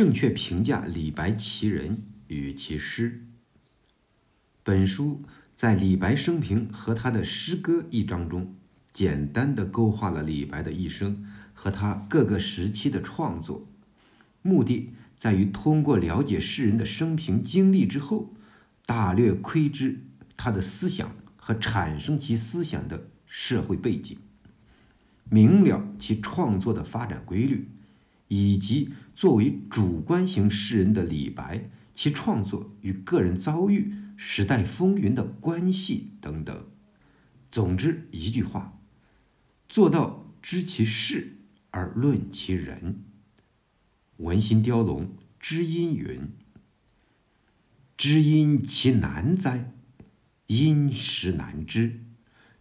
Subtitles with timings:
[0.00, 3.26] 正确评价李白其人与其诗。
[4.62, 5.20] 本书
[5.54, 8.54] 在李白生平和他的诗歌一章中，
[8.94, 13.68] 简单的勾画了李白的一生和他各个时期的创作，
[14.40, 18.32] 目的在于通过了解诗人的生平经历之后，
[18.86, 20.00] 大略窥知
[20.34, 24.16] 他的思想和产生其思想的社会背景，
[25.28, 27.68] 明了其创作的发展规律，
[28.30, 33.92] 以及作为主观型诗人的李白，其创作与个人遭遇。
[34.22, 36.66] 时代风云的关系等等，
[37.50, 38.78] 总之一句话，
[39.66, 41.38] 做到知其事
[41.70, 43.02] 而论其人。
[44.18, 46.28] 文心雕龙知音云
[47.96, 49.72] ：“知音其难哉？
[50.48, 52.04] 因实难知，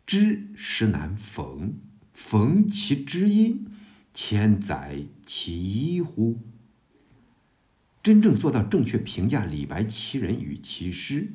[0.07, 1.73] 知实难逢。
[2.13, 3.67] 逢其知音，
[4.13, 6.39] 千载其一乎？”
[8.01, 11.27] 真正做到正确评价李白其人与其诗。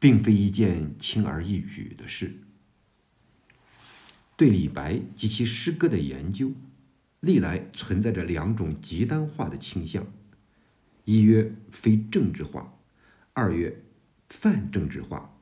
[0.00, 2.38] 并非一件轻而易举的事。
[4.36, 6.52] 对李白及其诗歌的研究，
[7.18, 10.06] 历来存在着两种极端化的倾向：
[11.04, 12.78] 一曰非政治化，
[13.32, 13.82] 二曰
[14.28, 15.34] 泛政治化。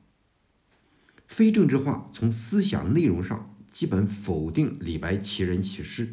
[1.27, 6.07] 非政治化从思想内容上基本否定李白其人其事；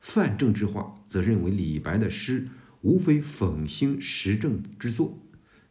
[0.00, 2.48] 泛政治化则认为李白的诗
[2.80, 5.18] 无非讽兴时政之作。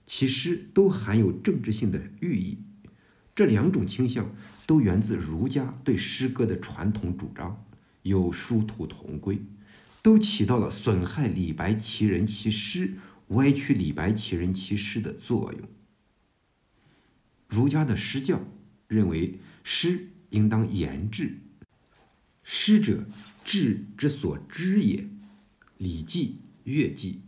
[0.05, 2.57] 其诗都含有政治性的寓意，
[3.35, 4.33] 这两种倾向
[4.65, 7.63] 都源自儒家对诗歌的传统主张，
[8.01, 9.39] 有殊途同归，
[10.01, 12.95] 都起到了损害李白其人其诗、
[13.27, 15.61] 歪曲李白其人其诗的作用。
[17.47, 18.41] 儒家的诗教
[18.87, 21.37] 认为诗应当言志，
[22.41, 23.05] 诗者
[23.49, 24.97] 志之所知也，
[25.79, 26.37] 《礼记·
[26.71, 27.23] 乐记》。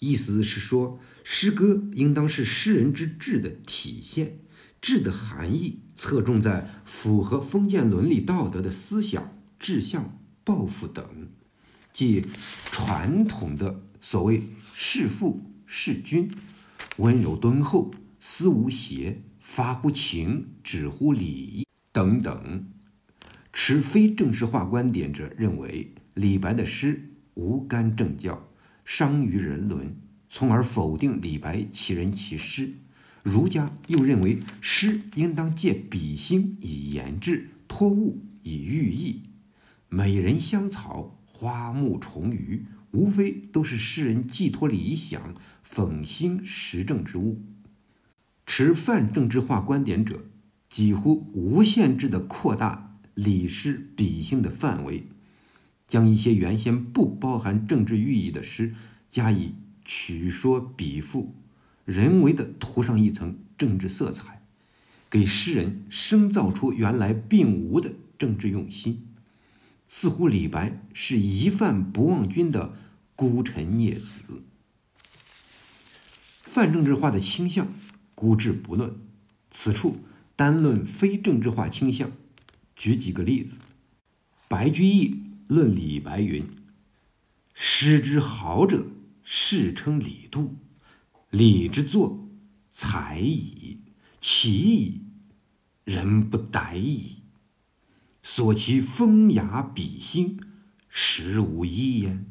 [0.00, 4.40] 意思是说，诗歌应当是诗人之志的体现，
[4.80, 11.28] 志的含义侧重在符合封建伦理道德的思想、志向、抱负等，
[11.92, 12.26] 即
[12.72, 14.42] 传统的所谓
[14.74, 16.28] 事父、事君，
[16.96, 22.72] 温柔敦厚，思无邪，发乎情，止乎礼等等。
[23.58, 28.50] 持非正式化观点者认为，李白的诗无干政教。
[28.84, 29.96] 伤于人伦，
[30.28, 32.74] 从而否定李白其人其诗。
[33.22, 39.22] 儒家又认为诗应当借比兴以言志，托物以寓意。
[39.88, 45.34] 美人香草，花木虫鱼，无非都是诗人寄托理想、
[45.66, 47.40] 讽兴时政之物。
[48.44, 50.26] 持泛政治化观点者，
[50.68, 52.85] 几乎无限制地扩大
[53.16, 55.08] 李诗比兴的范围。
[55.88, 58.74] 将一些原先不包含政治寓意的诗
[59.08, 59.54] 加以
[59.84, 61.32] 曲说比附，
[61.84, 64.42] 人为的涂上一层政治色彩，
[65.08, 69.06] 给诗人生造出原来并无的政治用心。
[69.88, 72.74] 似乎李白是一犯不忘君的
[73.14, 74.42] 孤臣孽子。
[76.42, 77.72] 泛政治化的倾向，
[78.16, 78.92] 孤置不论。
[79.52, 79.98] 此处
[80.34, 82.10] 单论非政治化倾向，
[82.76, 83.56] 举几个例子：
[84.46, 85.22] 白居易。
[85.48, 86.44] 论李白云
[87.54, 88.84] ：“诗之好者，
[89.22, 90.56] 世称李杜。
[91.30, 92.28] 李之作，
[92.72, 93.78] 才矣，
[94.20, 95.02] 奇矣，
[95.84, 97.22] 人不逮矣。
[98.24, 100.40] 所其风雅比兴，
[100.88, 102.26] 实无一焉。”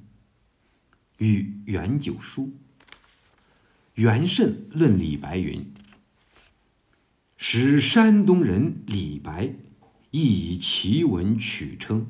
[1.19, 2.53] 与元九书。
[3.93, 5.73] 元慎论李白云
[7.37, 9.55] ：“使山东人李白，
[10.17, 12.07] 亦以奇文取称。”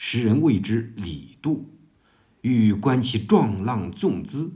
[0.00, 1.70] 时人谓之李杜，
[2.42, 4.52] 欲观其壮浪纵姿，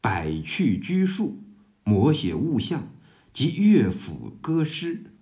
[0.00, 1.42] 百趣居数，
[1.84, 2.92] 摹写物象
[3.32, 5.12] 及乐府歌诗，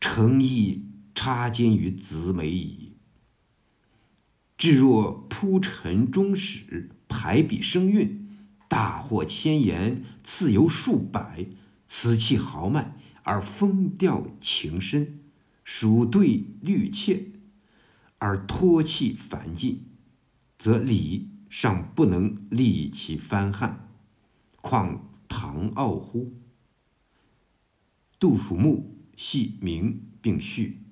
[0.00, 2.94] 诚意插肩于子美矣。
[4.56, 8.26] 至若铺陈终始，排比声韵，
[8.70, 11.44] 大获千言，次游数百，
[11.86, 15.19] 此气豪迈而风调情深，
[15.72, 17.26] 属对律切。
[18.18, 19.86] 而托气繁尽，
[20.58, 23.88] 则礼尚不能立其翻汉，
[24.60, 26.32] 况唐傲乎？
[28.18, 30.82] 杜甫墓系名并序。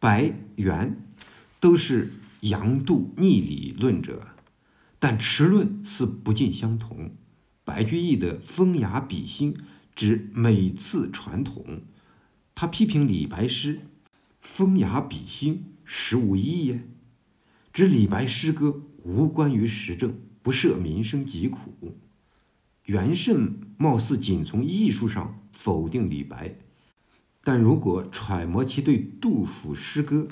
[0.00, 1.06] 白元
[1.60, 2.10] 都是
[2.40, 4.28] 杨杜逆理论者，
[4.98, 7.10] 但持论似不尽相同。
[7.62, 9.54] 白居易的风雅比兴
[9.94, 11.82] 指每次传统，
[12.60, 13.82] 他批评李白诗。
[14.40, 16.90] 风雅比兴，实无一焉。
[17.72, 21.96] 指李白诗歌无关于时政，不涉民生疾苦。
[22.86, 26.56] 元慎貌似仅从艺术上否定李白，
[27.44, 30.26] 但如果揣摩其对杜甫诗歌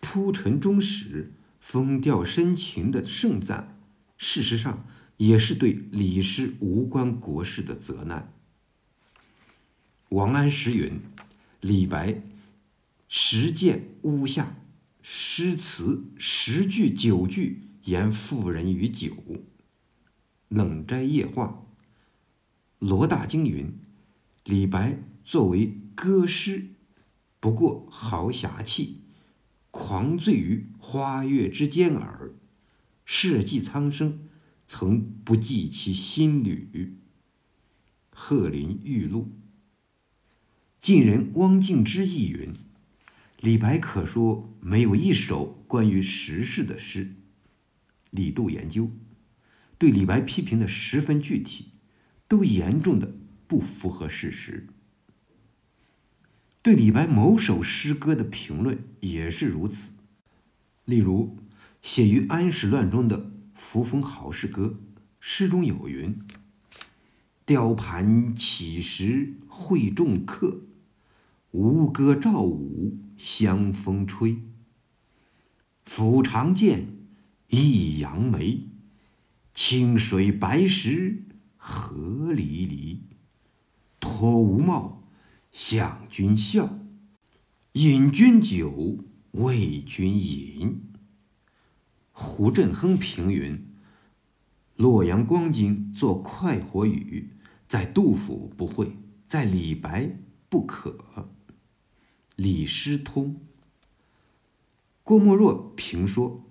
[0.00, 3.78] 铺陈忠实、风调深情的盛赞，
[4.16, 4.84] 事实上
[5.16, 8.34] 也是对李诗无关国事的责难。
[10.08, 11.00] 王安石云
[11.60, 12.22] ：“李白
[13.08, 14.56] 实践巫下，
[15.02, 19.12] 诗词十句九句言妇人与酒。”
[20.48, 21.64] 冷斋夜话。
[22.78, 23.76] 罗大经云
[24.44, 26.68] ：“李白作为歌诗，
[27.40, 29.00] 不过豪侠气，
[29.72, 32.32] 狂醉于花月之间耳。
[33.04, 34.28] 社稷苍生，
[34.68, 36.98] 曾不计其心旅。”
[38.14, 39.32] 鹤林玉露。
[40.78, 42.54] 晋人汪敬之亦云
[43.40, 47.14] ：“李白可说没有一首关于时事的诗。”
[48.10, 48.90] 李杜研究
[49.76, 51.72] 对李白批评的十分具体。
[52.28, 53.14] 都严重的
[53.46, 54.66] 不符合事实。
[56.60, 59.92] 对李白某首诗歌的评论也是如此。
[60.84, 61.38] 例如，
[61.80, 63.18] 写于安史乱中的
[63.54, 64.78] 《扶风豪士歌》，
[65.18, 66.18] 诗中有云
[67.46, 70.60] ：“雕盘起时会众客，
[71.52, 74.42] 吴歌赵舞香风吹。
[75.84, 76.88] 抚长剑，
[77.48, 78.68] 一扬眉，
[79.54, 81.24] 清水白石。”
[81.56, 83.02] 何离离，
[83.98, 85.04] 脱吴帽，
[85.50, 86.78] 向君笑；
[87.72, 90.82] 饮君酒，为君饮。
[92.12, 93.74] 胡振亨评云
[94.76, 97.30] ：“洛阳光景作快活语，
[97.66, 98.96] 在杜甫不会，
[99.26, 100.16] 在李白
[100.48, 101.30] 不可。”
[102.40, 103.40] 李师通。
[105.02, 106.44] 郭沫若评说：“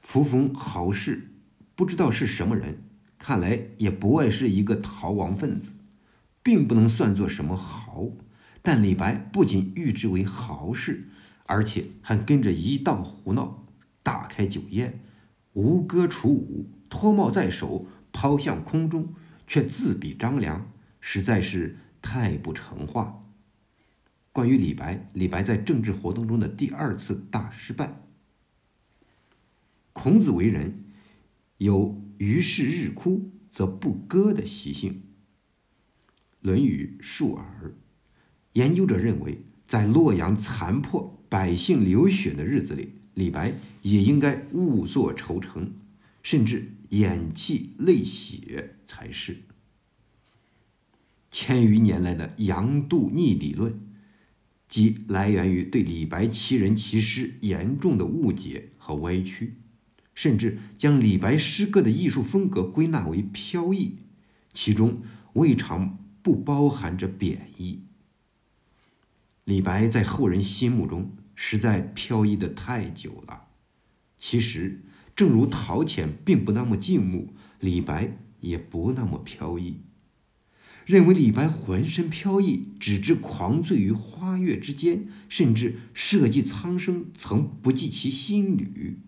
[0.00, 1.32] 扶风豪士，
[1.74, 2.84] 不知道是什么人。”
[3.18, 5.72] 看来也不外是一个逃亡分子，
[6.40, 8.10] 并不能算作什么豪。
[8.62, 11.08] 但李白不仅誉之为豪士，
[11.46, 13.64] 而且还跟着一道胡闹，
[14.04, 15.00] 大开酒宴，
[15.54, 19.12] 吴歌楚舞，脱帽在手，抛向空中，
[19.48, 20.70] 却自比张良，
[21.00, 23.18] 实在是太不成话。
[24.32, 28.02] 关于李白，李白在政治活动中的第二次大失败。
[29.92, 30.78] 孔子为人。
[31.58, 34.94] 有于是日哭则不歌的习性，
[36.40, 37.68] 《论语·述而》
[38.54, 43.52] 研究者认为，在洛阳残破、百姓流血的日子里，李白
[43.82, 45.72] 也应该勿作愁城，
[46.20, 49.42] 甚至掩泣泪血才是。
[51.30, 53.78] 千余年来的杨度逆理论，
[54.72, 59.58] 即来源于对李白其人其诗严重的误解和歪曲。
[60.14, 63.98] 甚至将李白诗歌的艺术风格归纳为飘逸，
[64.54, 65.02] 其中
[65.34, 67.82] 未尝不包含着贬义。
[69.44, 73.48] 李白在后人心目中实在飘逸的太久了。
[74.16, 74.80] 其实，
[75.14, 79.82] 正如陶潜并不那么静穆，李白也不那么飘逸。
[80.84, 88.98] 认为李白浑身飘逸，只知狂醉于花月之间，甚至社稷苍生曾不计其心旅。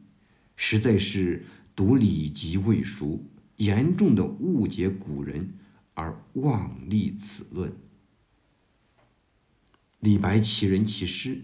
[0.56, 1.44] 实在是
[1.75, 3.25] 读礼籍未熟，
[3.57, 5.54] 严重的误解古人
[5.95, 7.73] 而妄立此论。
[9.99, 11.43] 李白其人其诗，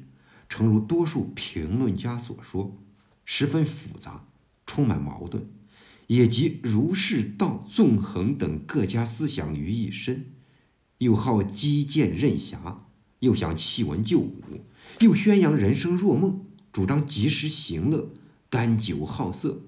[0.48, 2.78] 诚如多数评论家所说，
[3.24, 4.28] 十分复杂，
[4.66, 5.48] 充满矛盾，
[6.10, 10.26] 也集儒释道纵横等各家思想于一身，
[10.98, 12.88] 又好击剑任侠，
[13.20, 14.34] 又想弃文就武，
[14.98, 18.10] 又宣扬人生若梦，主张及时行乐。
[18.48, 19.60] 甘酒好色，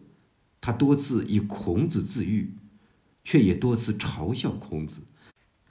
[0.61, 2.51] 他多次以孔子自喻，
[3.23, 5.03] 却也多次嘲笑孔子，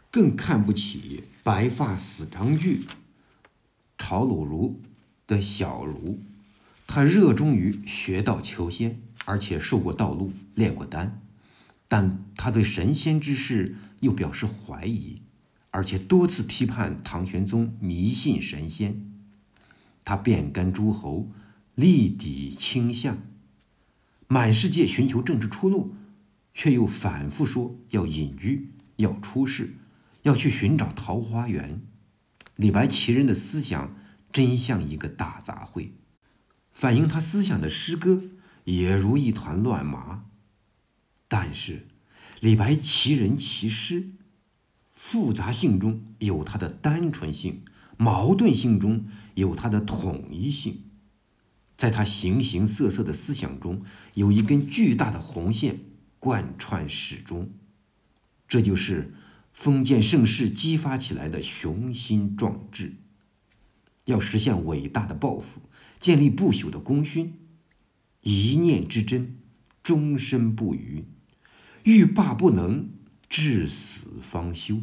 [0.09, 2.83] 更看不起白发死张句、
[3.97, 4.79] 曹鲁儒
[5.27, 6.21] 的小儒。
[6.87, 9.01] 他热衷于学道求仙，
[9.31, 11.21] 而且受过道路，炼过丹，
[11.87, 15.21] 但他对神仙之事又表示怀疑，
[15.69, 19.09] 而且多次批判唐玄宗迷信神仙。
[20.03, 21.31] 他遍干诸侯。
[21.75, 23.17] 力抵倾向，
[24.27, 25.95] 满世界寻求政治出路，
[26.53, 29.77] 却又反复说要隐居、要出世、
[30.23, 31.81] 要去寻找桃花源。
[32.57, 33.95] 李白其人的思想
[34.33, 35.91] 真像一个大杂烩，
[36.73, 38.21] 反映他思想的诗歌
[38.71, 40.25] 也如一团乱麻。
[41.27, 41.87] 但是，
[42.39, 44.11] 李白其人其诗，
[44.93, 47.63] 复杂性中有他的单纯性，
[47.97, 50.83] 矛盾性中有他的统一性。
[51.75, 55.79] 在他形形色色的思想中，有一根巨大的红线
[56.19, 57.49] 贯穿始终，
[58.47, 59.13] 这就是
[59.51, 62.97] 封建盛世激发起来的雄心壮志。
[64.05, 65.61] 要实现伟大的抱负，
[65.99, 67.33] 建立不朽的功勋，
[68.21, 69.37] 一念之真，
[69.81, 71.05] 终身不渝。
[71.83, 72.89] 欲罢不能，
[73.27, 74.81] 至死方休。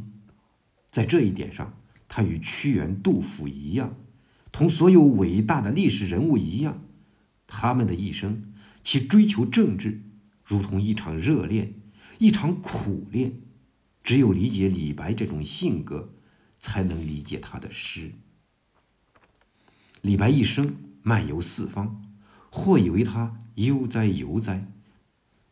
[0.90, 1.78] 在这一点上，
[2.08, 3.96] 他与屈原、杜甫一样，
[4.50, 6.82] 同所有伟大的历史人物一样。
[7.46, 8.52] 他们的一生，
[8.82, 10.02] 其追求政治，
[10.44, 11.74] 如同一场热恋，
[12.18, 13.40] 一场苦恋。
[14.02, 16.14] 只有理解李白这种性格，
[16.58, 18.12] 才能理解他的诗。
[20.00, 22.02] 李白一生漫游四方，
[22.50, 24.70] 或以为他悠哉游哉，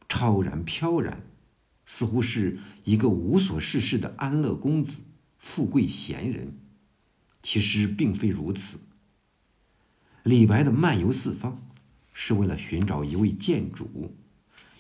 [0.09, 1.23] 超然飘然，
[1.85, 4.99] 似乎是一个无所事事的安乐公子、
[5.39, 6.57] 富贵闲人。
[7.43, 8.81] 其实并非如此。
[10.23, 11.63] 李白的漫游四方。
[12.19, 14.17] 是为了寻找一位剑主，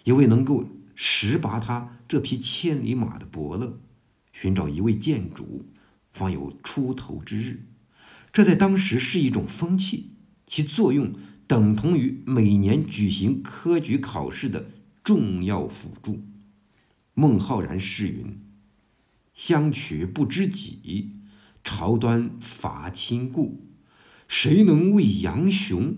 [0.04, 3.78] 一位能够识拔他这匹千里马的伯乐，
[4.32, 5.66] 寻找一位剑主，
[6.14, 7.66] 方有出头之日。
[8.32, 10.12] 这在当时是一种风气，
[10.46, 11.12] 其作用
[11.47, 14.71] 等同于每年举行科举考试的
[15.05, 16.23] 重要辅助。
[17.15, 18.38] 孟浩然诗云
[19.33, 21.12] ：“相取不知己，
[21.62, 23.67] 朝端伐亲故。
[24.29, 25.97] 谁能为杨雄？”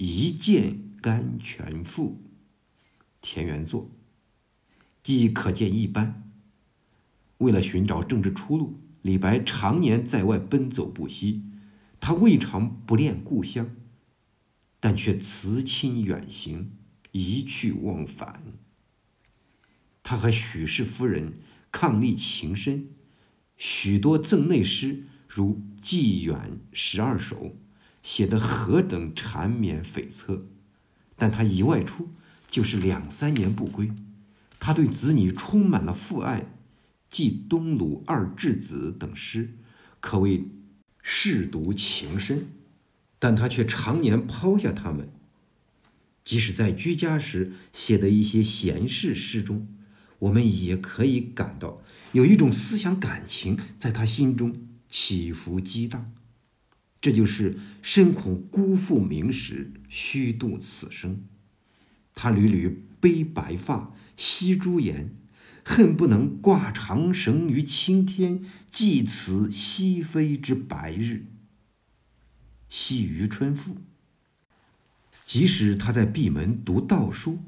[0.00, 2.22] 一剑甘全负，
[3.20, 3.90] 田园作，
[5.02, 6.30] 既可见一斑。
[7.38, 11.42] 为了寻找政治出路，李白常年在外奔走不息。
[11.98, 13.70] 他未尝不恋故乡，
[14.80, 16.72] 但却辞亲远行，
[17.12, 18.42] 一去忘返。
[20.02, 22.88] 他和许氏夫人伉俪情深，
[23.56, 27.36] 许多赠内诗如《寄远十二首》。
[28.00, 30.44] 写得何等缠绵悱恻，
[31.14, 32.08] 但他一外出
[32.48, 33.92] 就是两三年不归。
[34.58, 36.54] 他对子女充满了父爱，
[37.10, 39.58] 记《东鲁二稚子》等诗，
[40.00, 40.44] 可谓
[41.02, 42.46] 舐犊情深。
[43.18, 45.10] 但他却常年抛下他们。
[46.24, 49.66] 即使在居家时写的一些闲适诗中，
[50.18, 51.82] 我们也可以感到
[52.12, 56.12] 有一种思想感情在他心中起伏激荡。
[57.00, 61.24] 这就是深恐辜负名时，虚度此生。
[62.14, 65.14] 他屡屡悲白发，惜朱颜，
[65.64, 71.26] 恨不能挂长绳于青天，寄此西飞之白日。
[72.68, 73.76] 惜余春赋。
[75.24, 77.38] 即使他在闭门读道书，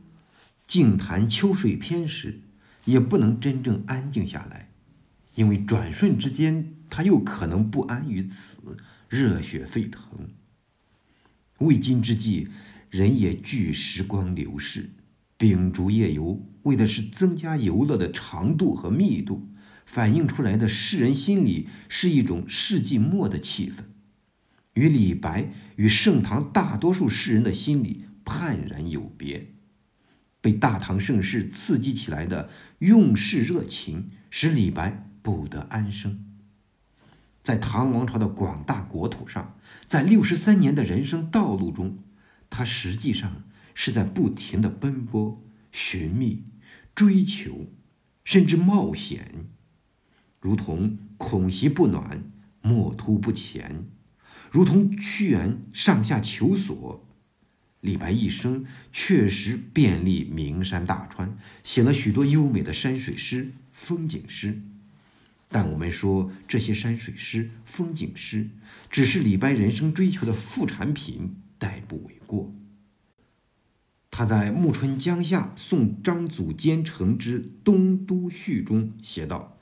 [0.66, 2.40] 静谈秋水篇时，
[2.84, 4.70] 也不能真正安静下来，
[5.34, 8.76] 因为转瞬之间，他又可能不安于此。
[9.08, 10.28] 热血沸腾。
[11.58, 12.48] 为今之计，
[12.90, 14.90] 人也惧时光流逝，
[15.36, 19.48] 秉烛夜游，为的是增加游乐的长度和密度，
[19.84, 23.82] 反映出来的世人心里是一种世纪末的气氛，
[24.74, 29.52] 与李白与盛唐大多数诗人的心里判然有别。
[30.40, 32.48] 被大唐盛世刺激起来的
[32.78, 36.24] 用世热情，使李白不得安生。
[37.42, 41.98] 在唐王朝的广大国土上，在六十三年的人生道路中，
[42.48, 46.44] 他实际上是在不停的奔波、寻觅、
[46.94, 47.66] 追求，
[48.24, 49.46] 甚至冒险，
[50.40, 52.22] 如同恐袭不暖，
[52.62, 53.84] 莫突不前；
[54.50, 57.06] 如同屈原上下求索，
[57.80, 64.60] 李白一生确实遍历名山大川，写了许多优美的山水诗、风景诗。
[65.48, 68.50] 但我们说这些山水诗、风景诗，
[68.90, 72.52] 只是李白人生追求的副产品，代不为过。
[74.10, 79.56] 他在《暮春江夏送张祖坚城之东都序》中写道：“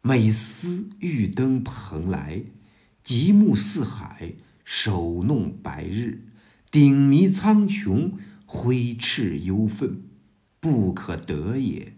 [0.00, 2.42] 每思欲登蓬莱，
[3.08, 4.34] 极目四海，
[4.66, 6.24] 手弄白日，
[6.70, 8.12] 顶迷苍穹，
[8.44, 10.02] 挥斥忧愤，
[10.60, 11.94] 不可得也。”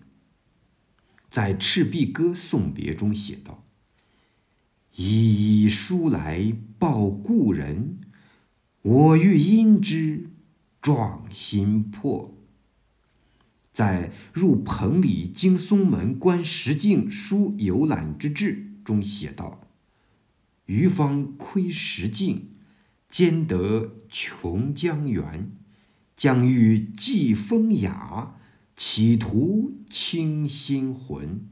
[1.28, 3.64] 在《赤壁歌送别》中写道
[4.94, 7.98] ：“一书来报故人，
[8.82, 10.30] 我欲因之
[10.80, 12.32] 壮心魄。”
[13.74, 18.54] 在《入彭蠡经松门观石径书游览之志》
[18.86, 19.66] 中写道
[20.70, 22.50] ：“余方窥石径，
[23.08, 25.50] 兼得琼江源，
[26.16, 28.36] 将欲寄风雅。”
[28.76, 31.46] 企图清心魂。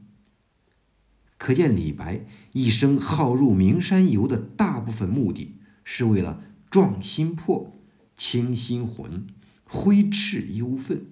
[1.37, 7.77] 可见李白一生好入名山游的大部分目的是为了壮心魄，
[8.15, 9.27] 清心魂，
[9.63, 11.05] 挥斥忧愤，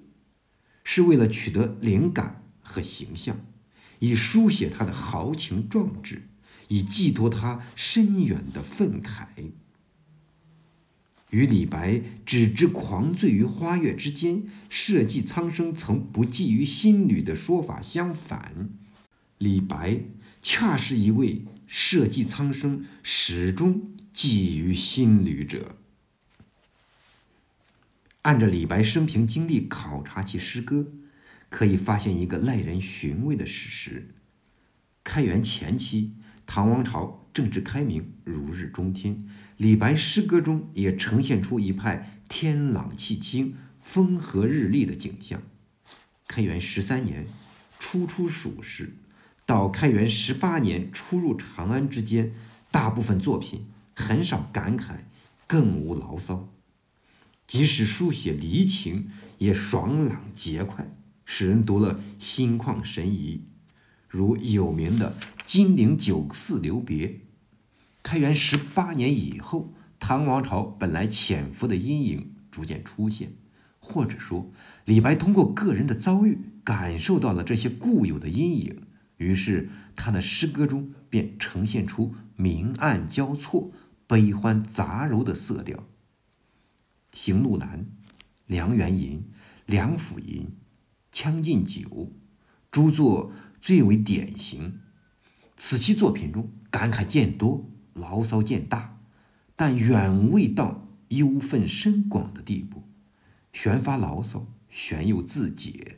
[0.84, 3.40] 是为了取得灵感和形象，
[4.00, 6.30] 以书写他的豪情壮志，
[6.68, 9.28] 以寄托他深远的愤慨。
[11.30, 18.70] 与李白只知狂醉于花月之间，社稷苍生曾不寄于新侣的说法相反，
[19.38, 20.00] 李白
[20.42, 25.76] 恰是一位社稷苍生始终寄于新侣者。
[28.22, 30.88] 按照李白生平经历考察其诗歌，
[31.50, 34.16] 可以发现一个耐人寻味的事实：
[35.04, 36.14] 开元前期，
[36.48, 39.28] 唐王朝政治开明，如日中天。
[39.58, 45.44] 李白诗歌中也呈现出一派天朗气清、风和日丽的景象。
[46.28, 47.28] 开元十三年，
[47.78, 48.96] 初出蜀时，
[49.46, 52.32] 到开元十八年初入长安之间，
[52.72, 55.00] 大部分作品很少感慨，
[55.46, 56.50] 更无牢骚。
[57.46, 60.90] 即使书写离情，也爽朗节快，
[61.26, 63.44] 使人读了心旷神怡。
[64.18, 67.08] 如有名的《金陵酒肆留别》。
[68.02, 73.34] 开元十八年以后，唐王朝本来潜伏的阴影逐渐出现，
[73.78, 74.50] 或者说，
[74.86, 78.82] 李白通过个人的遭遇，感受到了这些固有的阴影，
[79.18, 83.72] 于是他的诗歌中便呈现出明暗交错、
[84.08, 85.78] 悲欢杂糅的色调。
[87.14, 87.80] 《行路难》
[88.48, 89.22] 《梁园吟》
[89.68, 90.42] 《梁甫吟》
[91.12, 91.82] 《将进酒》
[92.72, 94.80] 诸作最为典型。
[95.56, 99.00] 此期作品中感慨渐多，牢骚渐大，
[99.56, 102.84] 但远未到忧愤深广的地步。
[103.52, 105.98] 旋发牢骚，旋又自解，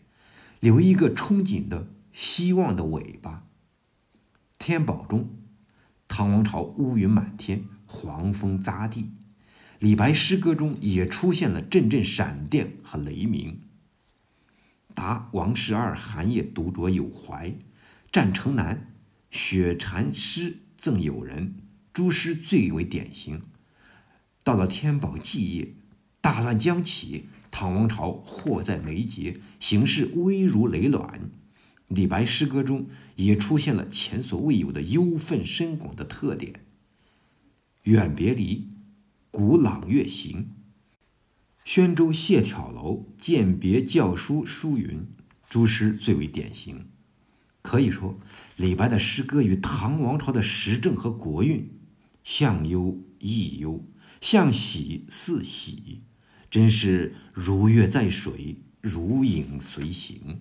[0.62, 3.48] 留一个憧憬的希望的尾巴。
[4.58, 5.30] 《天宝》中，
[6.08, 9.12] 唐王朝乌云满天，黄风匝地。
[9.80, 13.62] 李白诗歌中也出现了阵阵闪电和雷鸣。
[15.00, 17.56] 答王十二寒夜独酌有怀，
[18.12, 18.92] 战城南，
[19.32, 21.56] 雪禅师赠友人，
[21.94, 23.44] 诸诗最为典型。
[24.44, 25.74] 到了天宝祭夜，
[26.20, 31.30] 大乱将起，唐王朝迫在眉睫，形势危如累卵。
[31.88, 36.66] 李白诗歌中也出现了前所未有的忧愤深广的特点。
[37.84, 38.68] 远别离。
[39.32, 40.50] 古朗月行，
[41.66, 45.06] 宣州谢眺楼饯别校书书云，
[45.48, 46.88] 诸诗最为典型。
[47.62, 48.20] 可以说，
[48.56, 51.70] 李白的诗歌与唐王朝的时政和国运
[52.24, 53.86] 相忧亦忧，
[54.20, 56.02] 相喜似喜，
[56.50, 60.40] 真是如月在水，如影随形。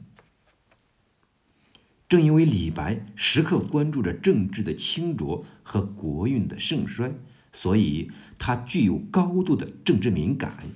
[2.09, 7.15] 正因为李白时刻关注着政治的清浊和国运的盛衰。
[7.53, 10.71] 所以，他具有高度的政治敏感。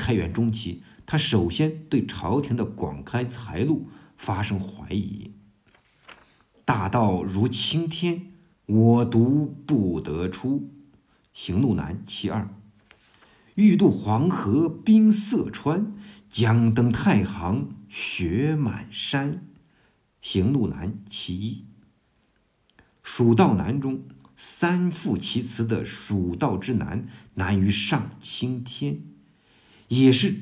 [0.00, 5.34] 开元中期，他首先对朝廷的广开财路发生怀疑。
[6.64, 8.32] 大道如青天，
[8.64, 10.70] 我独不得出。
[11.34, 12.48] 行路难其二。
[13.56, 15.92] 欲渡黄河冰塞川，
[16.30, 19.46] 将登太行雪满山。
[20.22, 21.66] 行路难其一。
[23.02, 24.04] 蜀道难中。
[24.42, 29.02] 三复其词的蜀道之难，难于上青天，
[29.90, 30.34] 也是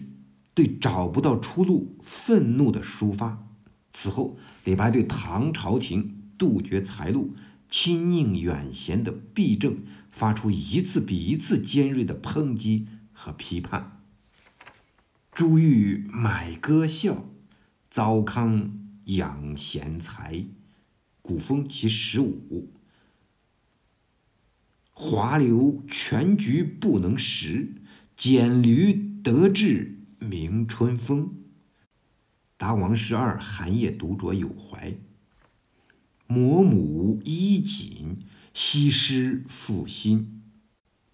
[0.52, 3.46] 对找不到出路愤怒的抒发。
[3.92, 7.34] 此后，李白对唐朝廷杜绝财路、
[7.68, 9.78] 亲佞远贤的弊政，
[10.10, 14.02] 发出一次比一次尖锐的抨击和批判。
[15.32, 17.24] 珠玉买歌笑，
[17.90, 18.70] 糟糠
[19.06, 20.44] 养贤才。
[21.22, 22.70] 古风其十五。
[24.92, 27.74] 华流全局不能食，
[28.16, 31.34] 简驴得志明春风。
[32.56, 34.96] 答王十二寒夜独酌有怀。
[36.26, 38.18] 摩母衣锦，
[38.52, 40.42] 西施复心。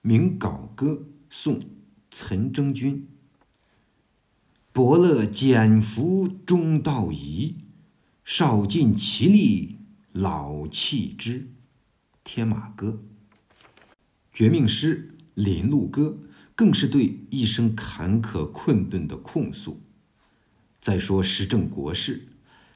[0.00, 1.62] 名稿歌，宋，
[2.10, 3.06] 岑征君。
[4.72, 7.56] 伯乐减服中道仪，
[8.24, 9.76] 少尽其力
[10.12, 11.48] 老弃之。
[12.24, 13.02] 天马歌。
[14.32, 16.18] 绝命诗《林路歌》
[16.54, 19.80] 更是对一生坎坷困顿的控诉。
[20.80, 22.28] 再说时政国事，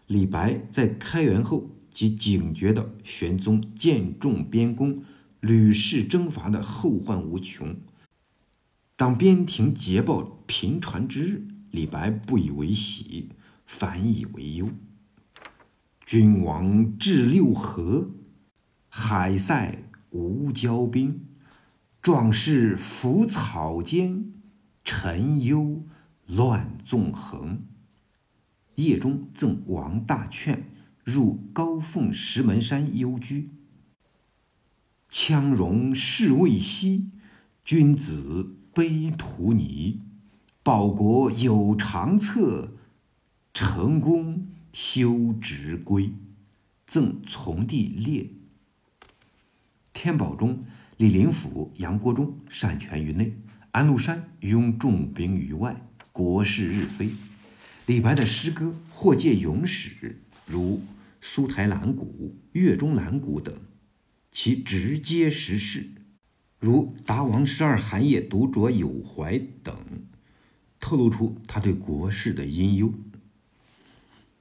[0.06, 5.04] 李白在开元后即警觉到玄宗渐重边功、
[5.40, 7.76] 屡试征伐的后患无穷。
[8.96, 13.28] 当边庭捷报频传之日，李白不以为喜，
[13.64, 14.70] 反以为忧。
[16.04, 18.10] 君王至六合，
[18.88, 21.27] 海塞无骄兵。
[22.00, 24.32] 壮士伏草间，
[24.84, 25.84] 沉幽
[26.26, 27.64] 乱纵横。
[28.76, 30.70] 夜中赠王大劝
[31.02, 33.50] 入高凤石门山幽居。
[35.10, 37.10] 羌戎士未息，
[37.64, 40.00] 君子悲荼泥。
[40.62, 42.74] 报国有长策，
[43.52, 46.14] 成功休职归。
[46.86, 48.30] 赠从弟烈。
[49.92, 50.64] 天宝中，
[50.98, 53.32] 李林甫、杨国忠擅权于内，
[53.70, 55.80] 安禄山拥重兵于外，
[56.10, 57.10] 国势日非。
[57.86, 60.78] 李白的诗歌或借咏史，如
[61.20, 63.54] 《苏台兰谷》《岳中兰谷》等，
[64.32, 65.88] 其直接时事，
[66.58, 69.76] 如《达王十二寒夜独酌有怀》等，
[70.80, 72.92] 透露出他对国事的阴忧。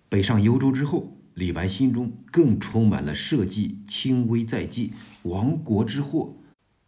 [0.10, 1.14] 北上幽州之后。
[1.38, 4.92] 李白心中更充满了社稷倾危在即、
[5.22, 6.36] 亡国之祸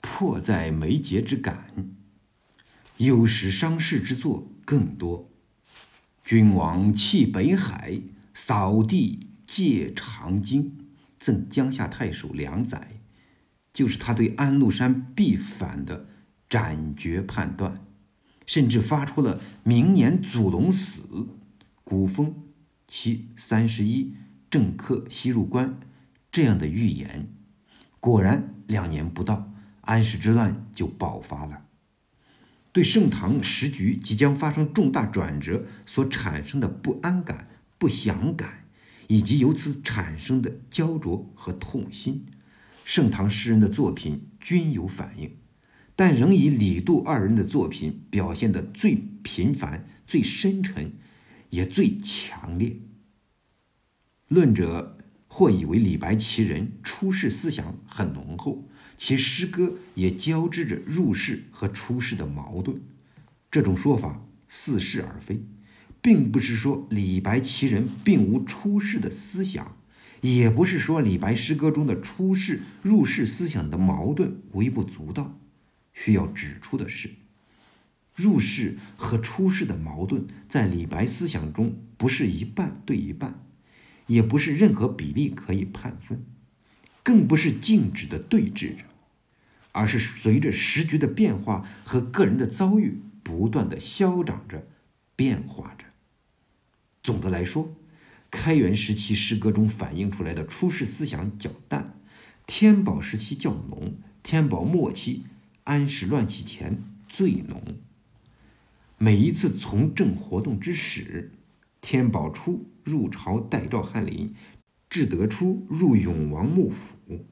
[0.02, 1.68] 迫在眉睫之感，
[2.98, 5.30] 忧时伤世之作更多。
[6.24, 8.02] 君王弃北海，
[8.34, 10.78] 扫地借长津，
[11.20, 13.02] 赠江夏太守梁载，
[13.74, 16.08] 就是他对安禄山必反的
[16.50, 17.86] 斩决判断，
[18.46, 21.28] 甚至发出了明年祖龙死，
[21.84, 22.36] 古风
[22.88, 24.14] 其三十一。
[24.52, 25.80] 政客西入关，
[26.32, 27.32] 这样的预言，
[28.00, 29.49] 果然两年不到，
[29.90, 31.66] 安史之乱就爆发了。
[32.72, 37.48] 对盛唐时局即将发生重大转折所产生的不安感、
[37.80, 38.66] 不祥感，
[39.08, 42.28] 以及由此产生的焦灼和痛心，
[42.86, 45.38] 盛唐诗人的作品均有反映，
[45.96, 50.94] 但仍以李杜二人的作品表现得最频繁、最深沉，
[51.50, 52.78] 也最强烈。
[54.28, 58.68] 论者或以为李白其人出世思想很浓厚，
[59.02, 62.82] 其诗歌也交织着入世和出世的矛盾。
[63.50, 65.42] 这种说法似是而非，
[66.02, 69.78] 并不是说李白其人并无出世的思想，
[70.20, 75.40] 也不是说李白诗歌中的出世入世思想的矛盾微不足道。
[75.94, 77.10] 需要指出的是，
[78.14, 83.46] 入世和出世的矛盾在李白思想中不是一半对一半。
[84.08, 86.26] 也不是任何比例可以判分，
[87.04, 88.84] 更不是静止的对峙着，
[89.72, 94.68] 而是随着时局的变化和个人的遭遇不断的消长着、
[95.16, 95.86] 变化着。
[97.04, 97.76] 总的来说，
[98.32, 102.00] 开元时期诗歌中反映出来的出世思想较淡，
[102.46, 105.26] 天宝时期较浓，天宝末期、
[105.64, 107.62] 安史乱起前最浓。
[108.98, 111.32] 每一次从政活动之始。
[111.82, 114.36] 天宝初入朝代赵翰林，
[114.90, 117.26] 至德初入永王幕府，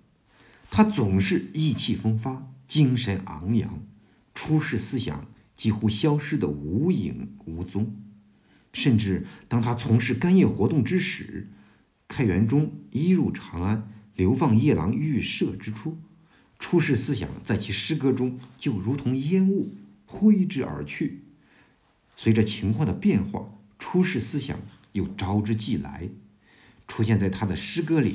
[0.70, 3.82] 他总是意气风发，精神昂扬，
[4.34, 7.96] 出世思想几乎消失得无影无踪。
[8.74, 11.50] 甚至当他从事干业活动之时，
[12.08, 15.98] 开元中一入长安，流放夜郎预设之初，
[16.60, 19.74] 出世思想在其诗歌中就如同烟雾
[20.06, 21.24] 挥之而去。
[22.16, 23.54] 随着情况的变化。
[23.80, 24.60] 出世思想
[24.94, 26.10] 又招之即来，
[26.88, 28.12] 出现在他的诗歌里。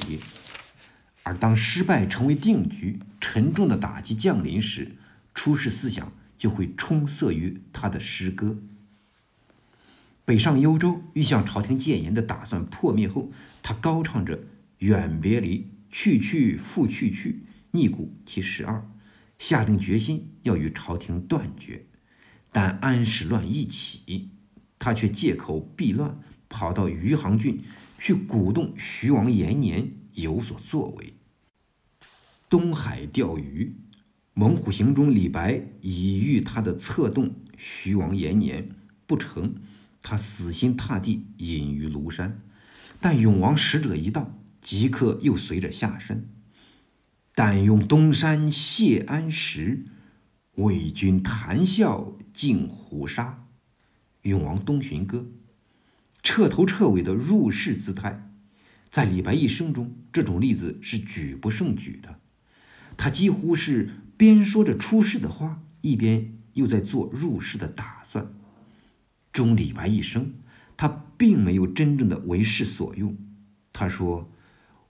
[1.23, 4.97] 而当失败成为定局，沉重的打击降临时，
[5.35, 8.59] 出世思想就会充塞于他的诗歌。
[10.25, 13.31] 北上幽州，欲向朝廷谏言的打算破灭后，
[13.63, 14.45] 他高唱着
[14.79, 18.89] “远别离，去去复去去，逆古其十二”，
[19.39, 21.87] 下定决心要与朝廷断绝。
[22.51, 24.31] 但安史乱一起。
[24.79, 27.63] 他却借口避乱，跑到余杭郡
[28.01, 31.15] 去鼓动徐王延年有所作为。
[32.49, 33.75] 东海钓鱼，
[34.35, 38.71] 《猛虎行》中李白已遇他的策动徐王延年
[39.07, 39.55] 不成，
[40.03, 42.43] 他死心塌地隐于庐山。
[43.01, 46.25] 但永王使者一到，即刻又随着下山。
[47.35, 49.87] 但用东山谢安石，
[50.57, 53.47] 为君谈笑尽虎沙。
[54.29, 55.19] 《永王东巡歌》，
[56.23, 58.32] 彻头彻尾的入世姿态，
[58.93, 62.21] 在李白一生中，这种例子是举不胜举的。
[62.99, 68.35] 他几乎是边说着出世的话，一边又在做入世的打算。
[69.33, 70.35] 终李白一生，
[70.77, 73.17] 他并没有真正的为世所用。
[73.73, 74.31] 他说：“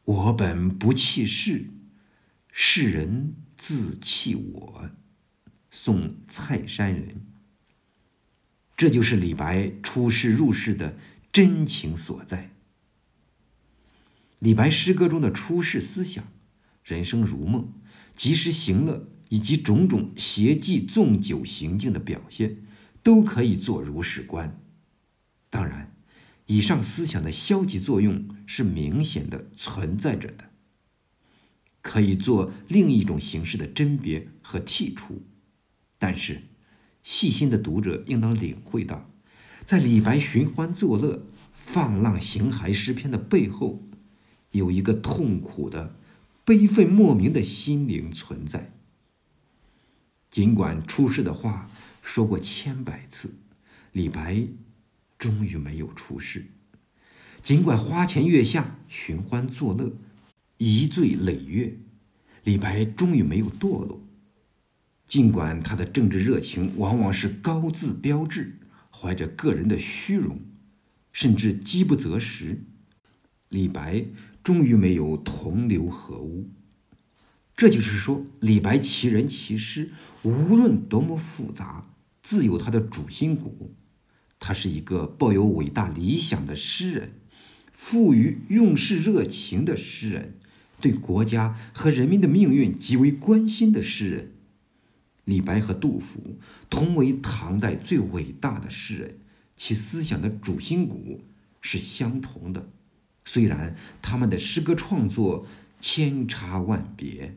[0.04, 1.66] 我本不弃世，
[2.50, 4.90] 世人自弃我。”
[5.70, 7.24] 宋蔡山人。
[8.76, 10.98] 这就是李白出世入世的
[11.32, 12.51] 真情所在。
[14.42, 16.24] 李白诗歌中的出世思想、
[16.82, 17.72] 人生如梦、
[18.16, 22.56] 及时行乐以及种种邪计纵酒行径的表现，
[23.04, 24.60] 都可以做如是观。
[25.48, 25.94] 当然，
[26.46, 30.50] 以上思想的消极作用是明显的存在着的，
[31.80, 35.22] 可以做另一种形式的甄别和剔除。
[36.00, 36.42] 但是，
[37.04, 39.08] 细心的读者应当领会到，
[39.64, 43.88] 在李白寻欢作乐、放浪形骸诗篇的背后，
[44.52, 45.96] 有一个痛苦的、
[46.44, 48.72] 悲愤莫名的心灵存在。
[50.30, 51.68] 尽管出世的话
[52.00, 53.34] 说过千百次，
[53.92, 54.46] 李白
[55.18, 56.44] 终于没有出世；
[57.42, 59.92] 尽管花前月下寻欢作乐，
[60.56, 61.78] 一醉累月，
[62.44, 64.00] 李白终于没有堕落。
[65.06, 68.58] 尽管他的政治热情往往是高自标志，
[68.90, 70.40] 怀着个人的虚荣，
[71.12, 72.64] 甚至饥不择食，
[73.50, 74.06] 李白
[74.42, 76.50] 终于没有同流合污。
[77.56, 83.74] 这就是说，李白其人其诗，无论多么复杂，自有他的主心骨。
[84.40, 87.12] 他是一个抱有伟大理想的诗人，
[87.70, 90.40] 富于用世热情的诗人，
[90.80, 94.32] 对国家和人民的命运极为关心的诗人。
[95.24, 99.20] 李白和杜甫同为唐代最伟大的诗人，
[99.56, 101.20] 其思想的主心骨
[101.60, 102.68] 是相同的，
[103.24, 105.46] 虽然他们的诗歌创作
[105.80, 107.36] 千差万别。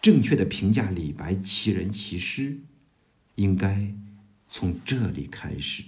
[0.00, 2.60] 正确的评价李白其人其诗，
[3.34, 3.94] 应该
[4.48, 5.84] 从这里开始。